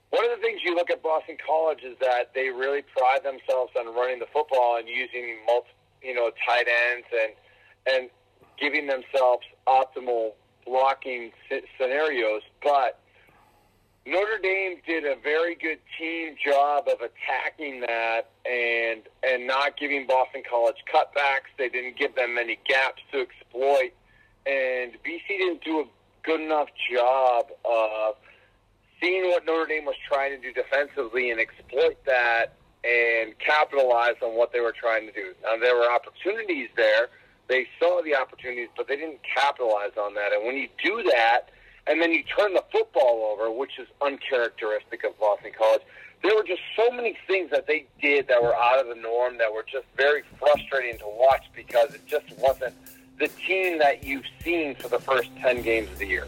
one 0.09 0.25
of 0.25 0.31
the 0.31 0.41
things 0.41 0.61
you 0.63 0.75
look 0.75 0.89
at 0.89 1.03
Boston 1.03 1.37
College 1.45 1.83
is 1.83 1.97
that 1.99 2.33
they 2.33 2.49
really 2.49 2.81
pride 2.95 3.23
themselves 3.23 3.73
on 3.77 3.93
running 3.93 4.19
the 4.19 4.27
football 4.31 4.77
and 4.77 4.87
using 4.87 5.37
multi, 5.45 5.67
you 6.01 6.13
know, 6.13 6.31
tight 6.47 6.67
ends 6.91 7.07
and 7.11 7.33
and 7.87 8.09
giving 8.59 8.87
themselves 8.87 9.43
optimal 9.67 10.31
blocking 10.65 11.31
scenarios. 11.79 12.41
But 12.63 12.99
Notre 14.05 14.39
Dame 14.41 14.77
did 14.87 15.03
a 15.03 15.15
very 15.21 15.55
good 15.55 15.79
team 15.99 16.35
job 16.43 16.87
of 16.87 16.99
attacking 17.01 17.81
that 17.81 18.29
and 18.49 19.01
and 19.23 19.45
not 19.45 19.77
giving 19.77 20.07
Boston 20.07 20.43
College 20.49 20.77
cutbacks. 20.93 21.51
They 21.57 21.67
didn't 21.67 21.97
give 21.97 22.15
them 22.15 22.35
many 22.35 22.57
gaps 22.65 23.01
to 23.11 23.19
exploit, 23.19 23.91
and 24.45 24.93
BC 25.05 25.27
didn't 25.27 25.63
do 25.65 25.81
a 25.81 25.85
good 26.23 26.39
enough 26.39 26.69
job 26.89 27.47
of 27.65 28.15
seeing 29.01 29.29
what 29.29 29.45
Notre 29.45 29.65
Dame 29.65 29.85
was 29.85 29.95
trying 30.07 30.31
to 30.31 30.41
do 30.41 30.53
defensively 30.53 31.31
and 31.31 31.39
exploit 31.39 32.03
that 32.05 32.53
and 32.83 33.37
capitalize 33.39 34.15
on 34.21 34.35
what 34.37 34.53
they 34.53 34.59
were 34.59 34.73
trying 34.73 35.07
to 35.07 35.13
do. 35.13 35.33
Now 35.43 35.57
there 35.57 35.75
were 35.75 35.91
opportunities 35.91 36.69
there. 36.75 37.09
They 37.47 37.67
saw 37.79 38.01
the 38.03 38.15
opportunities, 38.15 38.69
but 38.75 38.87
they 38.87 38.95
didn't 38.95 39.19
capitalize 39.23 39.95
on 39.99 40.13
that. 40.15 40.33
And 40.33 40.45
when 40.45 40.57
you 40.57 40.67
do 40.83 41.03
that 41.11 41.49
and 41.87 42.01
then 42.01 42.11
you 42.11 42.23
turn 42.23 42.53
the 42.53 42.63
football 42.71 43.33
over, 43.33 43.51
which 43.51 43.79
is 43.79 43.87
uncharacteristic 44.01 45.03
of 45.03 45.17
Boston 45.19 45.51
College. 45.57 45.81
There 46.21 46.35
were 46.35 46.43
just 46.43 46.61
so 46.75 46.91
many 46.91 47.17
things 47.27 47.51
that 47.51 47.67
they 47.67 47.85
did 48.01 48.27
that 48.27 48.41
were 48.41 48.55
out 48.55 48.79
of 48.79 48.87
the 48.87 49.01
norm 49.01 49.37
that 49.37 49.53
were 49.53 49.65
just 49.71 49.85
very 49.95 50.23
frustrating 50.39 50.97
to 50.99 51.05
watch 51.07 51.45
because 51.55 51.93
it 51.93 52.05
just 52.05 52.25
wasn't 52.37 52.75
the 53.19 53.27
team 53.29 53.79
that 53.79 54.03
you've 54.03 54.25
seen 54.43 54.75
for 54.75 54.89
the 54.89 54.99
first 54.99 55.29
10 55.37 55.61
games 55.61 55.89
of 55.89 55.99
the 55.99 56.07
year. 56.07 56.27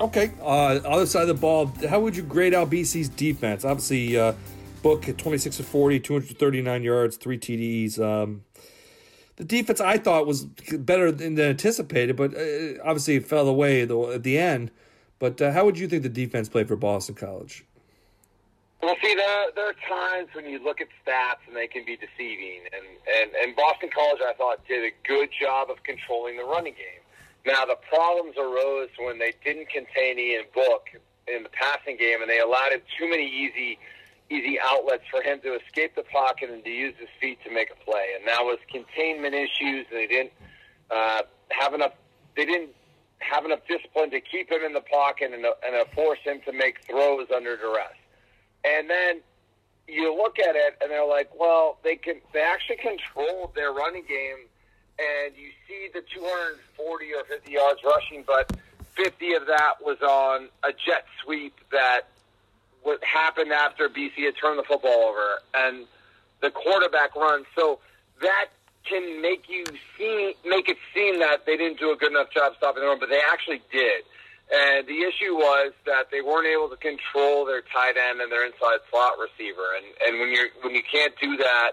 Okay, 0.00 0.30
uh, 0.40 0.80
other 0.86 1.06
side 1.06 1.22
of 1.22 1.28
the 1.28 1.34
ball, 1.34 1.72
how 1.88 1.98
would 2.00 2.16
you 2.16 2.22
grade 2.22 2.54
out 2.54 2.70
BC's 2.70 3.08
defense? 3.08 3.64
Obviously, 3.64 4.16
uh, 4.16 4.32
Book 4.82 5.08
at 5.08 5.18
26 5.18 5.56
to 5.56 5.62
40, 5.64 6.00
239 6.00 6.82
yards, 6.82 7.16
three 7.16 7.36
TDs. 7.36 7.98
Um, 7.98 8.44
the 9.36 9.44
defense 9.44 9.80
I 9.80 9.98
thought 9.98 10.26
was 10.26 10.44
better 10.44 11.10
than 11.10 11.38
anticipated, 11.38 12.16
but 12.16 12.34
uh, 12.34 12.80
obviously 12.84 13.16
it 13.16 13.26
fell 13.26 13.48
away 13.48 13.82
at 13.82 14.22
the 14.22 14.38
end. 14.38 14.70
But 15.18 15.42
uh, 15.42 15.50
how 15.50 15.64
would 15.64 15.78
you 15.78 15.88
think 15.88 16.04
the 16.04 16.08
defense 16.08 16.48
played 16.48 16.68
for 16.68 16.76
Boston 16.76 17.16
College? 17.16 17.64
Well, 18.80 18.94
see, 19.02 19.14
there, 19.16 19.46
there 19.56 19.68
are 19.68 19.74
times 19.88 20.28
when 20.32 20.46
you 20.46 20.62
look 20.62 20.80
at 20.80 20.86
stats 21.04 21.42
and 21.48 21.56
they 21.56 21.66
can 21.66 21.84
be 21.84 21.96
deceiving. 21.96 22.60
And, 22.72 22.84
and, 23.20 23.30
and 23.34 23.56
Boston 23.56 23.90
College, 23.92 24.20
I 24.24 24.32
thought, 24.34 24.64
did 24.68 24.84
a 24.84 25.08
good 25.08 25.30
job 25.40 25.70
of 25.70 25.82
controlling 25.82 26.36
the 26.36 26.44
running 26.44 26.74
game. 26.74 27.02
Now, 27.48 27.64
the 27.64 27.76
problems 27.88 28.36
arose 28.36 28.90
when 28.98 29.18
they 29.18 29.32
didn't 29.42 29.70
contain 29.70 30.18
Ian 30.18 30.44
Book 30.54 30.88
in 31.26 31.44
the 31.44 31.48
passing 31.48 31.96
game 31.96 32.20
and 32.20 32.28
they 32.28 32.40
allowed 32.40 32.72
him 32.72 32.82
too 32.98 33.08
many 33.08 33.26
easy 33.26 33.78
easy 34.28 34.58
outlets 34.62 35.04
for 35.10 35.22
him 35.22 35.40
to 35.40 35.54
escape 35.54 35.96
the 35.96 36.02
pocket 36.02 36.50
and 36.50 36.62
to 36.62 36.68
use 36.68 36.94
his 36.98 37.08
feet 37.18 37.38
to 37.42 37.50
make 37.50 37.70
a 37.70 37.90
play. 37.90 38.08
And 38.18 38.28
that 38.28 38.42
was 38.42 38.58
containment 38.70 39.34
issues, 39.34 39.86
they 39.90 40.06
didn't 40.06 40.32
uh, 40.90 41.22
have 41.48 41.72
enough 41.72 41.92
they 42.36 42.44
didn't 42.44 42.74
have 43.20 43.46
enough 43.46 43.60
discipline 43.66 44.10
to 44.10 44.20
keep 44.20 44.52
him 44.52 44.62
in 44.62 44.74
the 44.74 44.82
pocket 44.82 45.32
and, 45.32 45.46
and 45.46 45.90
force 45.94 46.18
him 46.24 46.42
to 46.44 46.52
make 46.52 46.84
throws 46.84 47.28
under 47.34 47.56
duress. 47.56 47.96
And 48.62 48.90
then 48.90 49.22
you 49.88 50.14
look 50.14 50.38
at 50.38 50.54
it 50.54 50.76
and 50.82 50.90
they're 50.90 51.06
like, 51.06 51.30
well, 51.34 51.78
they 51.82 51.96
can 51.96 52.20
they 52.34 52.40
actually 52.40 52.76
controlled 52.76 53.54
their 53.54 53.72
running 53.72 54.04
game, 54.06 54.44
and 54.98 55.34
you 55.36 55.50
see 55.66 55.88
the 55.92 56.02
240 56.14 57.14
or 57.14 57.24
50 57.24 57.52
yards 57.52 57.80
rushing, 57.84 58.24
but 58.26 58.50
50 58.96 59.34
of 59.34 59.46
that 59.46 59.74
was 59.80 59.98
on 60.02 60.48
a 60.64 60.72
jet 60.72 61.06
sweep 61.22 61.54
that 61.70 62.02
what 62.82 63.02
happened 63.04 63.52
after 63.52 63.88
BC 63.88 64.24
had 64.24 64.34
turned 64.40 64.58
the 64.58 64.64
football 64.64 65.06
over 65.08 65.40
and 65.54 65.86
the 66.40 66.50
quarterback 66.50 67.14
run. 67.14 67.44
So 67.56 67.78
that 68.20 68.46
can 68.88 69.20
make 69.20 69.48
you 69.48 69.64
see 69.96 70.34
make 70.44 70.68
it 70.68 70.78
seem 70.94 71.18
that 71.20 71.44
they 71.46 71.56
didn't 71.56 71.78
do 71.78 71.92
a 71.92 71.96
good 71.96 72.10
enough 72.10 72.30
job 72.32 72.54
stopping 72.56 72.82
the 72.82 72.88
run, 72.88 72.98
but 72.98 73.08
they 73.10 73.20
actually 73.30 73.62
did. 73.70 74.02
And 74.50 74.88
the 74.88 75.04
issue 75.04 75.34
was 75.34 75.72
that 75.84 76.10
they 76.10 76.22
weren't 76.22 76.48
able 76.48 76.70
to 76.70 76.76
control 76.76 77.44
their 77.44 77.60
tight 77.60 78.00
end 78.00 78.20
and 78.20 78.32
their 78.32 78.46
inside 78.46 78.80
slot 78.90 79.20
receiver. 79.20 79.76
And 79.76 79.86
and 80.06 80.20
when 80.20 80.30
you 80.30 80.48
when 80.62 80.74
you 80.74 80.82
can't 80.90 81.12
do 81.20 81.36
that, 81.36 81.72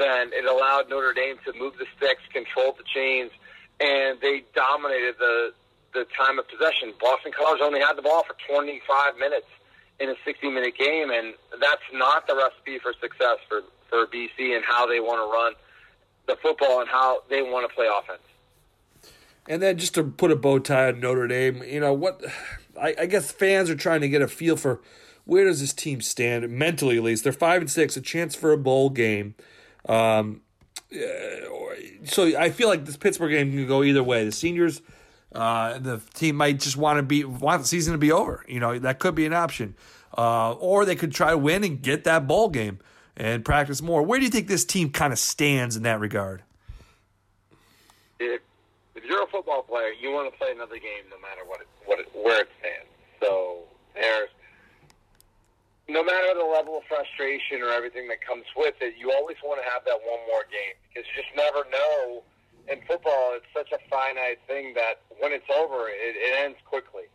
then 0.00 0.32
it 0.32 0.46
allowed 0.48 0.88
Notre 0.88 1.12
Dame 1.12 1.36
to 1.44 1.52
move 1.52 1.74
the 1.78 1.86
sticks, 1.96 2.22
control 2.32 2.72
the 2.72 2.84
chains, 2.88 3.30
and 3.78 4.18
they 4.20 4.44
dominated 4.54 5.16
the 5.18 5.52
the 5.92 6.06
time 6.16 6.38
of 6.38 6.46
possession. 6.48 6.94
Boston 7.00 7.32
College 7.36 7.60
only 7.60 7.80
had 7.80 7.94
the 7.94 8.02
ball 8.02 8.22
for 8.22 8.36
25 8.48 9.18
minutes 9.18 9.46
in 9.98 10.08
a 10.08 10.14
60 10.24 10.48
minute 10.48 10.78
game, 10.78 11.10
and 11.10 11.34
that's 11.60 11.82
not 11.92 12.26
the 12.26 12.34
recipe 12.34 12.78
for 12.78 12.94
success 13.00 13.38
for 13.48 13.62
for 13.88 14.06
BC 14.06 14.54
and 14.54 14.64
how 14.64 14.86
they 14.86 15.00
want 15.00 15.18
to 15.18 15.30
run 15.30 15.52
the 16.26 16.36
football 16.40 16.80
and 16.80 16.88
how 16.88 17.22
they 17.28 17.42
want 17.42 17.68
to 17.68 17.74
play 17.74 17.86
offense. 17.86 18.22
And 19.48 19.60
then 19.60 19.78
just 19.78 19.94
to 19.94 20.04
put 20.04 20.30
a 20.30 20.36
bow 20.36 20.60
tie 20.60 20.88
on 20.88 21.00
Notre 21.00 21.26
Dame, 21.26 21.62
you 21.64 21.80
know 21.80 21.92
what? 21.92 22.24
I, 22.80 22.94
I, 23.00 23.06
guess 23.06 23.32
fans 23.32 23.68
are 23.68 23.74
trying 23.74 24.00
to 24.02 24.08
get 24.08 24.22
a 24.22 24.28
feel 24.28 24.56
for 24.56 24.80
where 25.24 25.44
does 25.44 25.60
this 25.60 25.72
team 25.72 26.00
stand 26.00 26.48
mentally, 26.50 26.98
at 26.98 27.02
least. 27.02 27.24
They're 27.24 27.32
five 27.32 27.60
and 27.60 27.70
six, 27.70 27.96
a 27.96 28.00
chance 28.00 28.36
for 28.36 28.52
a 28.52 28.58
bowl 28.58 28.90
game. 28.90 29.34
Um, 29.88 30.42
so 32.04 32.36
I 32.38 32.50
feel 32.50 32.68
like 32.68 32.84
this 32.84 32.96
Pittsburgh 32.96 33.30
game 33.30 33.52
can 33.52 33.66
go 33.66 33.82
either 33.82 34.02
way. 34.02 34.24
The 34.24 34.32
seniors, 34.32 34.82
uh, 35.34 35.78
the 35.78 36.00
team 36.14 36.36
might 36.36 36.60
just 36.60 36.76
want 36.76 36.98
to 36.98 37.02
be 37.02 37.24
want 37.24 37.62
the 37.62 37.68
season 37.68 37.92
to 37.92 37.98
be 37.98 38.12
over. 38.12 38.44
You 38.48 38.60
know 38.60 38.78
that 38.78 38.98
could 38.98 39.14
be 39.14 39.26
an 39.26 39.32
option, 39.32 39.76
uh, 40.16 40.52
or 40.52 40.84
they 40.84 40.96
could 40.96 41.12
try 41.12 41.30
to 41.30 41.38
win 41.38 41.64
and 41.64 41.80
get 41.80 42.04
that 42.04 42.26
bowl 42.26 42.48
game 42.48 42.80
and 43.16 43.44
practice 43.44 43.82
more. 43.82 44.02
Where 44.02 44.18
do 44.18 44.24
you 44.24 44.30
think 44.30 44.48
this 44.48 44.64
team 44.64 44.90
kind 44.90 45.12
of 45.12 45.18
stands 45.18 45.76
in 45.76 45.82
that 45.84 46.00
regard? 46.00 46.42
If, 48.18 48.40
if 48.94 49.04
you're 49.04 49.22
a 49.22 49.26
football 49.26 49.62
player, 49.62 49.92
you 50.00 50.10
want 50.10 50.32
to 50.32 50.38
play 50.38 50.52
another 50.52 50.76
game 50.76 51.04
no 51.10 51.18
matter 51.20 51.42
what 51.46 51.60
it, 51.60 51.68
what 51.84 52.00
it, 52.00 52.10
where 52.14 52.40
it 52.42 52.48
stands. 52.58 52.88
So 53.20 53.64
there's 53.94 54.30
no 55.88 56.02
matter 56.02 56.34
the 56.34 56.44
level 56.44 56.78
of 56.78 56.84
frustration 57.00 57.62
or 57.62 57.72
everything 57.72 58.08
that 58.08 58.20
comes 58.20 58.44
with 58.56 58.74
it, 58.80 58.94
you 58.98 59.10
always 59.12 59.36
want 59.42 59.60
to 59.62 59.66
have 59.72 59.80
that 59.88 59.96
one 60.04 60.20
more 60.28 60.44
game 60.52 60.76
because 60.88 61.08
you 61.08 61.22
just 61.22 61.32
never 61.36 61.64
know. 61.72 62.22
In 62.68 62.78
football, 62.86 63.32
it's 63.34 63.48
such 63.56 63.72
a 63.72 63.80
finite 63.88 64.38
thing 64.46 64.74
that 64.74 65.00
when 65.18 65.32
it's 65.32 65.48
over, 65.48 65.88
it, 65.88 66.14
it 66.14 66.44
ends 66.44 66.58
quickly. 66.68 67.08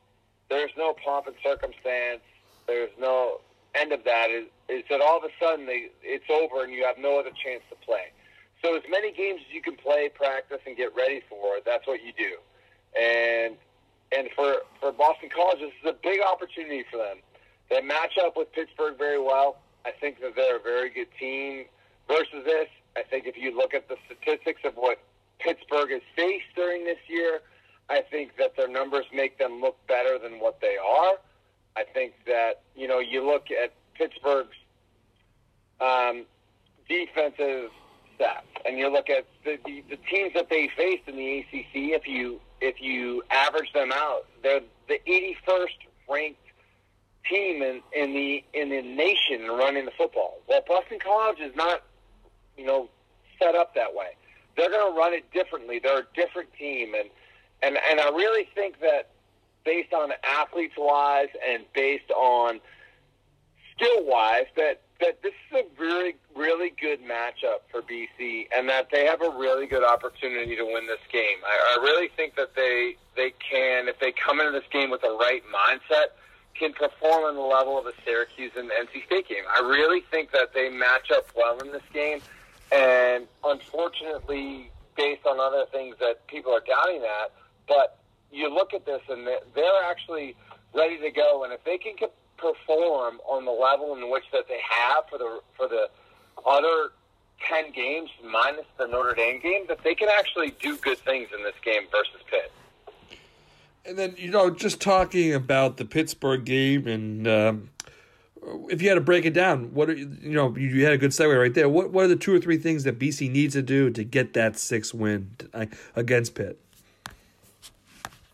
There's 0.49 0.71
no 0.75 0.93
pomp 0.93 1.27
and 1.27 1.35
circumstance. 1.43 2.25
There's 2.67 2.89
no 2.99 3.41
end 3.75 3.93
of 3.93 4.03
that 4.05 4.31
is, 4.31 4.45
is 4.69 4.83
that 4.89 5.01
all 5.01 5.17
of 5.17 5.23
a 5.23 5.33
sudden 5.39 5.65
they, 5.65 5.93
it's 6.01 6.25
over 6.31 6.63
and 6.63 6.73
you 6.73 6.83
have 6.83 6.97
no 6.97 7.19
other 7.19 7.29
chance 7.31 7.61
to 7.69 7.75
play. 7.85 8.09
So 8.63 8.75
as 8.75 8.83
many 8.89 9.13
games 9.13 9.41
as 9.47 9.53
you 9.53 9.61
can 9.61 9.75
play, 9.75 10.09
practice, 10.09 10.59
and 10.65 10.75
get 10.75 10.95
ready 10.97 11.21
for, 11.29 11.59
that's 11.63 11.85
what 11.85 11.99
you 12.01 12.11
do. 12.17 12.41
And 12.99 13.55
and 14.15 14.29
for 14.35 14.63
for 14.79 14.91
Boston 14.91 15.29
College, 15.29 15.59
this 15.59 15.73
is 15.83 15.89
a 15.89 15.97
big 16.01 16.21
opportunity 16.21 16.85
for 16.89 16.97
them. 16.97 17.17
They 17.69 17.81
match 17.81 18.17
up 18.23 18.37
with 18.37 18.51
Pittsburgh 18.53 18.97
very 18.97 19.21
well. 19.21 19.57
I 19.85 19.91
think 19.91 20.19
that 20.21 20.35
they're 20.35 20.57
a 20.57 20.61
very 20.61 20.89
good 20.89 21.07
team 21.19 21.65
versus 22.07 22.43
this. 22.43 22.67
I 22.97 23.03
think 23.03 23.25
if 23.27 23.37
you 23.37 23.55
look 23.55 23.73
at 23.73 23.87
the 23.87 23.97
statistics 24.05 24.61
of 24.63 24.73
what 24.75 24.99
Pittsburgh 25.39 25.91
has 25.91 26.01
faced 26.15 26.45
during 26.55 26.85
this 26.85 26.97
year, 27.07 27.41
I 27.89 28.01
think 28.01 28.37
that 28.37 28.55
their 28.57 28.67
numbers 28.67 29.05
make 29.13 29.37
them 29.37 29.61
look 29.61 29.77
better 29.87 30.17
than 30.17 30.39
what 30.39 30.59
they 30.59 30.77
are. 30.77 31.13
I 31.77 31.83
think 31.93 32.13
that 32.25 32.61
you 32.75 32.87
know 32.87 32.99
you 32.99 33.25
look 33.25 33.47
at 33.51 33.73
Pittsburgh's 33.95 34.55
um, 35.81 36.25
defensive 36.87 37.69
stats, 38.17 38.41
and 38.65 38.77
you 38.77 38.91
look 38.91 39.09
at 39.09 39.25
the, 39.43 39.59
the, 39.65 39.83
the 39.89 39.97
teams 40.09 40.33
that 40.33 40.49
they 40.49 40.69
faced 40.75 41.07
in 41.07 41.17
the 41.17 41.39
ACC. 41.39 41.93
If 41.93 42.07
you 42.07 42.39
if 42.61 42.81
you 42.81 43.23
average 43.29 43.71
them 43.73 43.91
out, 43.93 44.25
they're 44.41 44.61
the 44.87 44.99
81st 45.07 45.67
ranked 46.09 46.39
team 47.29 47.61
in, 47.61 47.81
in 47.93 48.13
the 48.13 48.43
in 48.53 48.69
the 48.69 48.81
nation 48.81 49.47
running 49.47 49.85
the 49.85 49.91
football. 49.97 50.39
Well, 50.47 50.61
Boston 50.67 50.99
College 51.03 51.39
is 51.39 51.55
not, 51.55 51.83
you 52.57 52.65
know, 52.65 52.89
set 53.41 53.55
up 53.55 53.75
that 53.75 53.93
way. 53.93 54.15
They're 54.57 54.69
going 54.69 54.93
to 54.93 54.97
run 54.97 55.13
it 55.13 55.31
differently. 55.31 55.79
They're 55.79 55.99
a 55.99 56.07
different 56.15 56.49
team, 56.57 56.93
and 56.93 57.09
and 57.61 57.77
and 57.89 57.99
I 57.99 58.09
really 58.09 58.47
think 58.55 58.79
that 58.81 59.09
based 59.63 59.93
on 59.93 60.11
athletes 60.23 60.75
wise 60.77 61.29
and 61.47 61.63
based 61.73 62.11
on 62.11 62.59
skill 63.75 64.05
wise, 64.05 64.45
that 64.55 64.81
that 65.01 65.21
this 65.21 65.33
is 65.51 65.59
a 65.65 65.81
really 65.81 66.15
really 66.35 66.71
good 66.81 66.99
matchup 67.01 67.67
for 67.71 67.81
BC, 67.81 68.47
and 68.55 68.69
that 68.69 68.89
they 68.91 69.05
have 69.05 69.21
a 69.21 69.29
really 69.29 69.67
good 69.67 69.83
opportunity 69.83 70.55
to 70.55 70.63
win 70.63 70.87
this 70.87 71.03
game. 71.11 71.37
I, 71.45 71.77
I 71.77 71.83
really 71.83 72.09
think 72.15 72.35
that 72.35 72.55
they 72.55 72.95
they 73.15 73.33
can 73.51 73.87
if 73.87 73.99
they 73.99 74.13
come 74.13 74.39
into 74.39 74.51
this 74.51 74.67
game 74.71 74.89
with 74.89 75.01
the 75.01 75.17
right 75.19 75.43
mindset 75.53 76.15
can 76.57 76.73
perform 76.73 77.23
on 77.23 77.35
the 77.35 77.41
level 77.41 77.77
of 77.77 77.85
a 77.85 77.91
Syracuse 78.03 78.51
and 78.55 78.69
NC 78.71 79.05
State 79.05 79.27
game. 79.27 79.43
I 79.53 79.59
really 79.59 80.01
think 80.01 80.31
that 80.31 80.53
they 80.53 80.69
match 80.69 81.11
up 81.11 81.27
well 81.35 81.59
in 81.59 81.71
this 81.71 81.83
game, 81.93 82.19
and 82.71 83.27
unfortunately, 83.43 84.71
based 84.95 85.25
on 85.25 85.39
other 85.39 85.65
things 85.71 85.95
that 85.99 86.25
people 86.27 86.53
are 86.53 86.63
doubting 86.65 87.01
that, 87.01 87.31
but 87.67 87.99
you 88.31 88.53
look 88.53 88.73
at 88.73 88.85
this 88.85 89.01
and 89.09 89.27
they're 89.53 89.83
actually 89.89 90.35
ready 90.73 90.97
to 90.99 91.11
go, 91.11 91.43
and 91.43 91.53
if 91.53 91.63
they 91.63 91.77
can 91.77 91.93
perform 92.37 93.19
on 93.27 93.45
the 93.45 93.51
level 93.51 93.95
in 93.95 94.09
which 94.09 94.25
that 94.31 94.47
they 94.47 94.59
have 94.69 95.07
for 95.09 95.17
the 95.17 95.39
for 95.55 95.67
the 95.67 95.89
other 96.45 96.91
ten 97.47 97.71
games 97.71 98.09
minus 98.23 98.65
the 98.77 98.87
Notre 98.87 99.13
Dame 99.13 99.41
game, 99.41 99.65
that 99.67 99.83
they 99.83 99.95
can 99.95 100.09
actually 100.09 100.51
do 100.61 100.77
good 100.77 100.97
things 100.99 101.29
in 101.35 101.43
this 101.43 101.55
game 101.63 101.83
versus 101.91 102.21
Pitt. 102.29 102.51
And 103.87 103.97
then 103.97 104.15
you 104.17 104.31
know, 104.31 104.49
just 104.49 104.81
talking 104.81 105.33
about 105.33 105.77
the 105.77 105.85
Pittsburgh 105.85 106.43
game, 106.43 106.87
and 106.87 107.27
um, 107.27 107.69
if 108.69 108.81
you 108.81 108.89
had 108.89 108.95
to 108.95 109.01
break 109.01 109.25
it 109.25 109.33
down, 109.33 109.73
what 109.73 109.89
are, 109.89 109.93
you 109.93 110.31
know, 110.31 110.55
you 110.55 110.83
had 110.83 110.93
a 110.93 110.97
good 110.97 111.11
segue 111.11 111.39
right 111.39 111.53
there. 111.53 111.69
What 111.69 111.91
what 111.91 112.05
are 112.05 112.07
the 112.07 112.15
two 112.15 112.33
or 112.33 112.39
three 112.39 112.57
things 112.57 112.83
that 112.83 112.99
BC 112.99 113.29
needs 113.29 113.53
to 113.53 113.61
do 113.61 113.89
to 113.91 114.03
get 114.03 114.33
that 114.33 114.57
six 114.57 114.93
win 114.93 115.35
uh, 115.53 115.65
against 115.95 116.35
Pitt? 116.35 116.59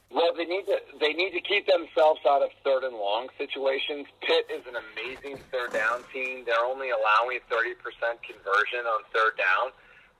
Well, 0.09 0.33
they 0.35 0.45
need 0.45 0.65
to 0.65 0.79
they 0.99 1.13
need 1.13 1.31
to 1.31 1.41
keep 1.41 1.67
themselves 1.67 2.21
out 2.27 2.41
of 2.41 2.49
third 2.63 2.83
and 2.83 2.95
long 2.95 3.27
situations. 3.37 4.07
Pitt 4.21 4.45
is 4.53 4.61
an 4.67 4.75
amazing 4.75 5.39
third 5.51 5.73
down 5.73 6.03
team. 6.13 6.43
They're 6.45 6.65
only 6.65 6.89
allowing 6.89 7.39
thirty 7.49 7.73
percent 7.75 8.21
conversion 8.23 8.85
on 8.85 9.01
third 9.13 9.37
down. 9.37 9.71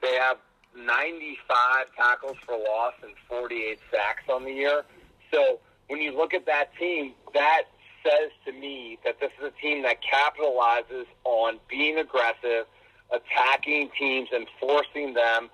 They 0.01 0.15
have 0.15 0.37
ninety 0.75 1.37
five 1.47 1.87
tackles 1.95 2.37
for 2.45 2.57
loss 2.57 2.93
and 3.03 3.13
forty 3.27 3.63
eight 3.63 3.79
sacks 3.91 4.23
on 4.29 4.43
the 4.43 4.53
year. 4.53 4.83
So 5.31 5.59
when 5.87 6.01
you 6.01 6.15
look 6.15 6.33
at 6.33 6.45
that 6.45 6.75
team, 6.77 7.13
that 7.33 7.63
says 8.03 8.31
to 8.45 8.51
me 8.51 8.97
that 9.05 9.19
this 9.19 9.31
is 9.39 9.51
a 9.55 9.61
team 9.61 9.83
that 9.83 9.97
capitalizes 10.01 11.05
on 11.23 11.59
being 11.69 11.97
aggressive, 11.97 12.65
attacking 13.11 13.89
teams, 13.97 14.29
and 14.33 14.47
forcing 14.59 15.13
them 15.13 15.49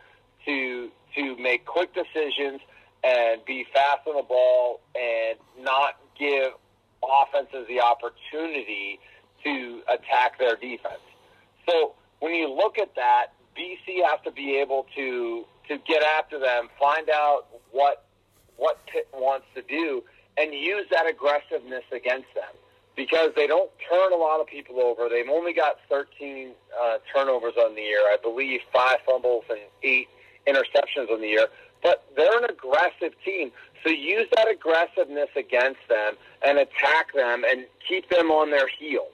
to 0.46 0.90
to 1.16 1.38
make 1.38 1.66
quick 1.66 1.94
decisions 1.94 2.62
and 3.04 3.44
be 3.46 3.66
fast 3.74 4.08
on 4.08 4.16
the 4.16 4.24
ball 4.24 4.82
and 4.96 5.38
not 5.64 5.96
give 6.20 6.52
offenses 7.04 7.66
the 7.68 7.80
opportunity 7.80 9.00
to 9.44 9.82
attack 9.88 10.38
their 10.40 10.56
defense. 10.56 11.02
So 11.70 11.94
when 12.20 12.34
you 12.34 12.52
look 12.54 12.78
at 12.78 12.94
that, 12.96 13.28
BC 13.58 14.04
has 14.06 14.20
to 14.26 14.32
be 14.32 14.58
able 14.58 14.86
to 14.96 15.46
to 15.70 15.78
get 15.88 16.02
after 16.04 16.40
them, 16.40 16.70
find 16.80 17.10
out 17.10 17.48
what 17.72 18.06
what 18.58 18.86
Pitt 18.88 19.08
wants 19.14 19.46
to 19.56 19.62
do, 19.62 20.04
and 20.38 20.54
use 20.54 20.86
that 20.92 21.08
aggressiveness 21.08 21.84
against 21.92 22.34
them. 22.36 22.54
Because 22.96 23.30
they 23.36 23.46
don't 23.46 23.70
turn 23.90 24.12
a 24.12 24.16
lot 24.16 24.42
of 24.42 24.48
people 24.48 24.82
over. 24.82 25.08
They've 25.08 25.30
only 25.30 25.54
got 25.54 25.76
13 25.88 26.52
uh, 26.82 26.98
turnovers 27.14 27.54
on 27.56 27.76
the 27.76 27.82
year. 27.82 28.00
I 28.00 28.18
believe 28.22 28.62
five 28.74 28.98
fumbles 29.06 29.44
and 29.50 29.60
eight 29.84 30.08
interceptions 30.48 31.12
on 31.12 31.22
the 31.22 31.28
year. 31.28 31.48
But 31.84 32.06
they're 32.16 32.40
an 32.40 32.50
aggressive 32.50 33.14
team. 33.24 33.52
So 33.84 33.92
use 33.92 34.28
that 34.36 34.50
aggressiveness 34.50 35.30
against 35.36 35.82
them 35.88 36.16
and 36.46 36.58
attack 36.58 37.14
them 37.14 37.44
and 37.48 37.66
keep 37.88 38.10
them 38.10 38.32
on 38.32 38.50
their 38.50 38.68
heels. 38.68 39.14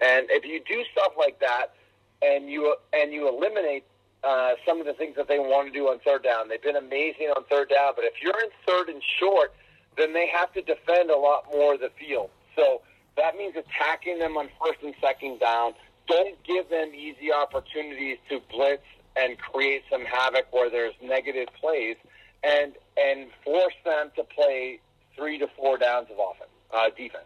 And 0.00 0.26
if 0.30 0.44
you 0.44 0.60
do 0.66 0.84
stuff 0.92 1.12
like 1.18 1.40
that 1.40 1.74
and 2.22 2.48
you 2.48 2.74
and 2.92 3.12
you 3.12 3.28
eliminate 3.28 3.84
uh, 4.26 4.52
some 4.66 4.80
of 4.80 4.86
the 4.86 4.94
things 4.94 5.16
that 5.16 5.28
they 5.28 5.38
want 5.38 5.66
to 5.68 5.72
do 5.72 5.88
on 5.88 5.98
third 6.00 6.22
down. 6.22 6.48
They've 6.48 6.62
been 6.62 6.76
amazing 6.76 7.28
on 7.36 7.44
third 7.50 7.68
down, 7.68 7.92
but 7.96 8.04
if 8.04 8.14
you're 8.22 8.38
in 8.42 8.50
third 8.66 8.88
and 8.88 9.02
short, 9.20 9.52
then 9.96 10.12
they 10.12 10.26
have 10.28 10.52
to 10.54 10.62
defend 10.62 11.10
a 11.10 11.16
lot 11.16 11.44
more 11.52 11.74
of 11.74 11.80
the 11.80 11.90
field. 11.98 12.30
So 12.56 12.80
that 13.16 13.36
means 13.36 13.54
attacking 13.56 14.18
them 14.18 14.36
on 14.36 14.48
first 14.64 14.82
and 14.82 14.94
second 15.00 15.40
down. 15.40 15.74
Don't 16.08 16.42
give 16.44 16.68
them 16.68 16.92
easy 16.94 17.32
opportunities 17.32 18.18
to 18.28 18.40
blitz 18.50 18.82
and 19.16 19.38
create 19.38 19.82
some 19.90 20.04
havoc 20.04 20.52
where 20.52 20.70
there's 20.70 20.94
negative 21.02 21.48
plays, 21.60 21.96
and 22.42 22.74
and 22.96 23.28
force 23.44 23.74
them 23.84 24.10
to 24.16 24.24
play 24.24 24.80
three 25.16 25.38
to 25.38 25.46
four 25.56 25.78
downs 25.78 26.08
of 26.10 26.18
offense 26.18 26.50
uh, 26.72 26.90
defense. 26.96 27.24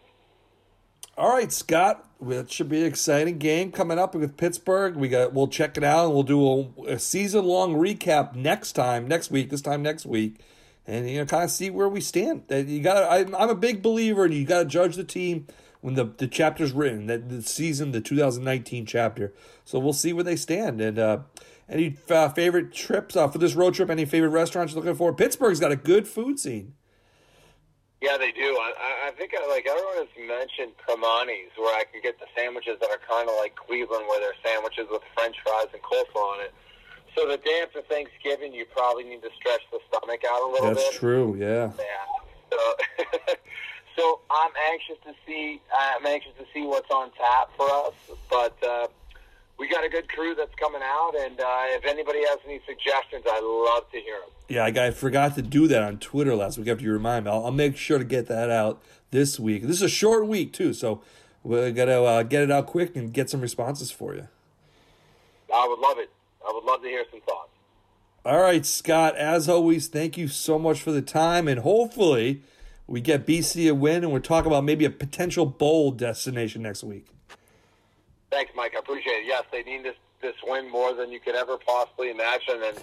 All 1.19 1.33
right, 1.33 1.51
Scott. 1.51 2.05
It 2.25 2.49
should 2.49 2.69
be 2.69 2.79
an 2.79 2.85
exciting 2.85 3.39
game 3.39 3.73
coming 3.73 3.99
up 3.99 4.15
with 4.15 4.37
Pittsburgh. 4.37 4.95
We 4.95 5.09
got. 5.09 5.33
We'll 5.33 5.49
check 5.49 5.75
it 5.75 5.83
out, 5.83 6.05
and 6.05 6.13
we'll 6.13 6.23
do 6.23 6.73
a, 6.87 6.93
a 6.93 6.99
season 6.99 7.43
long 7.43 7.75
recap 7.75 8.35
next 8.35 8.71
time, 8.71 9.05
next 9.05 9.29
week. 9.29 9.49
This 9.49 9.59
time 9.59 9.83
next 9.83 10.05
week, 10.05 10.39
and 10.87 11.09
you 11.09 11.17
know, 11.17 11.25
kind 11.25 11.43
of 11.43 11.51
see 11.51 11.69
where 11.69 11.89
we 11.89 11.99
stand. 11.99 12.43
That 12.47 12.67
You 12.67 12.81
got. 12.81 13.11
I'm, 13.11 13.35
I'm 13.35 13.49
a 13.49 13.55
big 13.55 13.81
believer, 13.81 14.23
and 14.23 14.33
you 14.33 14.45
got 14.45 14.59
to 14.59 14.65
judge 14.65 14.95
the 14.95 15.03
team 15.03 15.45
when 15.81 15.95
the 15.95 16.05
the 16.05 16.25
chapter's 16.25 16.71
written. 16.71 17.07
That 17.07 17.27
the 17.27 17.41
season, 17.41 17.91
the 17.91 17.99
2019 17.99 18.85
chapter. 18.85 19.33
So 19.65 19.77
we'll 19.77 19.91
see 19.91 20.13
where 20.13 20.23
they 20.23 20.37
stand. 20.37 20.79
And 20.79 20.97
uh, 20.97 21.19
any 21.67 21.97
uh, 22.09 22.29
favorite 22.29 22.71
trips 22.71 23.17
uh, 23.17 23.27
for 23.27 23.39
this 23.39 23.55
road 23.55 23.73
trip? 23.73 23.89
Any 23.89 24.05
favorite 24.05 24.29
restaurants 24.29 24.71
you're 24.71 24.81
looking 24.81 24.97
for? 24.97 25.13
Pittsburgh's 25.13 25.59
got 25.59 25.73
a 25.73 25.75
good 25.75 26.07
food 26.07 26.39
scene. 26.39 26.75
Yeah, 28.01 28.15
they 28.17 28.31
do. 28.31 28.55
I, 28.55 29.07
I 29.07 29.11
think 29.11 29.35
I, 29.35 29.43
like 29.51 29.67
everyone 29.67 30.07
has 30.07 30.13
mentioned 30.15 30.71
Primanti's, 30.79 31.51
where 31.59 31.75
I 31.75 31.83
can 31.83 31.99
get 32.01 32.17
the 32.19 32.31
sandwiches 32.31 32.79
that 32.79 32.89
are 32.89 33.01
kind 33.03 33.27
of 33.27 33.35
like 33.35 33.55
Cleveland, 33.59 34.07
where 34.07 34.19
they're 34.23 34.39
sandwiches 34.39 34.87
with 34.89 35.03
French 35.13 35.35
fries 35.43 35.67
and 35.73 35.83
coleslaw 35.83 36.39
on 36.39 36.39
it. 36.39 36.53
So 37.15 37.27
the 37.27 37.35
day 37.37 37.59
after 37.61 37.81
Thanksgiving, 37.81 38.53
you 38.53 38.65
probably 38.71 39.03
need 39.03 39.21
to 39.23 39.29
stretch 39.35 39.61
the 39.71 39.79
stomach 39.91 40.23
out 40.23 40.41
a 40.41 40.47
little 40.47 40.71
That's 40.71 40.79
bit. 40.79 40.91
That's 40.91 40.99
true. 40.99 41.35
Yeah. 41.35 41.71
Yeah. 41.75 42.55
So, 42.55 42.59
so 43.99 44.19
I'm 44.31 44.51
anxious 44.71 44.95
to 45.03 45.11
see. 45.27 45.59
I'm 45.75 46.05
anxious 46.05 46.31
to 46.39 46.45
see 46.53 46.63
what's 46.65 46.89
on 46.91 47.11
tap 47.19 47.51
for 47.57 47.69
us, 47.69 47.93
but. 48.29 48.55
Uh, 48.63 48.87
we 49.59 49.67
got 49.67 49.83
a 49.83 49.89
good 49.89 50.07
crew 50.07 50.33
that's 50.35 50.55
coming 50.55 50.79
out, 50.81 51.11
and 51.19 51.37
uh, 51.37 51.75
if 51.75 51.83
anybody 51.83 52.19
has 52.19 52.39
any 52.45 52.61
suggestions, 52.65 53.25
I'd 53.27 53.43
love 53.43 53.91
to 53.91 53.99
hear 53.99 54.15
them. 54.21 54.29
Yeah, 54.49 54.65
I, 54.65 54.87
I 54.87 54.91
forgot 54.91 55.35
to 55.35 55.43
do 55.43 55.67
that 55.67 55.83
on 55.83 55.99
Twitter 55.99 56.35
last 56.35 56.57
week 56.57 56.67
after 56.67 56.83
you 56.83 56.91
remind 56.91 57.25
me. 57.25 57.31
I'll, 57.31 57.45
I'll, 57.45 57.51
make 57.51 57.77
sure 57.77 57.99
to 57.99 58.03
get 58.03 58.25
that 58.27 58.49
out 58.49 58.81
this 59.11 59.39
week. 59.39 59.61
This 59.61 59.77
is 59.77 59.83
a 59.83 59.89
short 59.89 60.27
week, 60.27 60.53
too, 60.53 60.73
so 60.73 61.01
we 61.43 61.71
got 61.71 61.85
to 61.85 62.01
uh, 62.01 62.23
get 62.23 62.41
it 62.41 62.51
out 62.51 62.65
quick 62.65 62.95
and 62.95 63.13
get 63.13 63.29
some 63.29 63.41
responses 63.41 63.91
for 63.91 64.15
you. 64.15 64.27
I 65.53 65.67
would 65.67 65.79
love 65.79 65.99
it. 65.99 66.09
I 66.47 66.51
would 66.51 66.63
love 66.63 66.81
to 66.81 66.87
hear 66.87 67.05
some 67.11 67.21
thoughts. 67.21 67.51
All 68.25 68.41
right, 68.41 68.65
Scott, 68.65 69.15
as 69.15 69.47
always, 69.47 69.87
thank 69.87 70.17
you 70.17 70.27
so 70.27 70.57
much 70.57 70.81
for 70.81 70.91
the 70.91 71.01
time, 71.01 71.47
and 71.47 71.61
hopefully 71.61 72.41
we 72.87 73.01
get 73.01 73.27
BC 73.27 73.69
a 73.69 73.75
win, 73.75 74.03
and 74.03 74.11
we're 74.11 74.19
talking 74.19 74.51
about 74.51 74.63
maybe 74.63 74.83
a 74.83 74.89
potential 74.89 75.45
bowl 75.45 75.91
destination 75.91 76.63
next 76.63 76.83
week. 76.83 77.05
Thanks, 78.31 78.51
Mike. 78.55 78.73
I 78.75 78.79
appreciate 78.79 79.13
it. 79.13 79.25
Yes, 79.27 79.43
they 79.51 79.63
need 79.63 79.83
this 79.83 79.95
this 80.21 80.35
win 80.43 80.69
more 80.69 80.93
than 80.93 81.13
you 81.13 81.19
could 81.21 81.35
ever 81.35 81.57
possibly 81.57 82.09
imagine, 82.09 82.61
and 82.61 82.77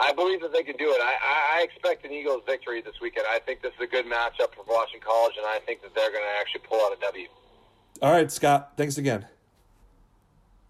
I 0.00 0.12
believe 0.12 0.40
that 0.40 0.52
they 0.52 0.62
can 0.62 0.76
do 0.76 0.90
it. 0.90 1.00
I, 1.02 1.58
I 1.58 1.62
expect 1.62 2.06
an 2.06 2.12
Eagles 2.12 2.42
victory 2.46 2.80
this 2.80 2.94
weekend. 3.02 3.26
I 3.30 3.38
think 3.38 3.60
this 3.60 3.72
is 3.74 3.80
a 3.80 3.86
good 3.86 4.06
matchup 4.06 4.54
for 4.54 4.64
Boston 4.66 5.00
College, 5.04 5.34
and 5.36 5.46
I 5.46 5.58
think 5.66 5.82
that 5.82 5.94
they're 5.94 6.10
going 6.10 6.24
to 6.24 6.40
actually 6.40 6.62
pull 6.66 6.80
out 6.84 6.96
a 6.96 7.00
W. 7.00 7.26
All 8.00 8.12
right, 8.12 8.32
Scott. 8.32 8.72
Thanks 8.76 8.96
again. 8.96 9.26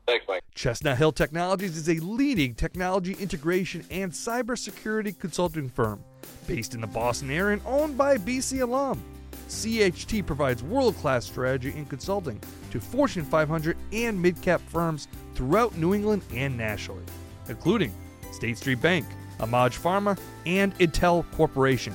Thanks, 0.06 0.26
Mike. 0.26 0.42
Chestnut 0.54 0.98
Hill 0.98 1.12
Technologies 1.12 1.76
is 1.76 1.88
a 1.88 2.04
leading 2.04 2.54
technology 2.54 3.12
integration 3.20 3.84
and 3.90 4.10
cybersecurity 4.10 5.16
consulting 5.16 5.68
firm 5.68 6.02
based 6.48 6.74
in 6.74 6.80
the 6.80 6.88
Boston 6.88 7.30
area 7.30 7.52
and 7.52 7.62
owned 7.64 7.96
by 7.96 8.16
BC 8.16 8.62
alum. 8.62 9.00
CHT 9.48 10.26
provides 10.26 10.64
world 10.64 10.96
class 10.96 11.24
strategy 11.26 11.72
and 11.76 11.88
consulting 11.88 12.40
to 12.72 12.80
Fortune 12.80 13.24
500 13.24 13.76
and 13.92 14.20
mid 14.20 14.40
cap 14.42 14.60
firms 14.68 15.06
throughout 15.34 15.76
New 15.76 15.94
England 15.94 16.22
and 16.34 16.56
nationally, 16.56 17.04
including 17.48 17.94
State 18.32 18.58
Street 18.58 18.80
Bank, 18.80 19.06
AMAG 19.40 19.78
Pharma, 19.78 20.18
and 20.46 20.74
Intel 20.78 21.24
Corporation. 21.32 21.94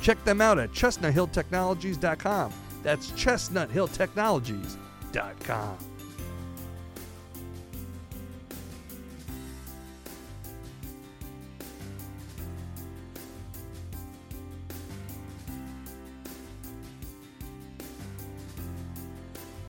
Check 0.00 0.22
them 0.24 0.40
out 0.40 0.58
at 0.58 0.72
chestnuthilltechnologies.com. 0.72 2.52
That's 2.82 3.10
chestnuthilltechnologies.com. 3.12 5.89